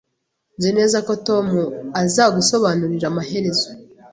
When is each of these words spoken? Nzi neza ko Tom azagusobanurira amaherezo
Nzi 0.57 0.69
neza 0.77 0.97
ko 1.07 1.13
Tom 1.27 1.45
azagusobanurira 2.01 3.05
amaherezo 3.11 3.67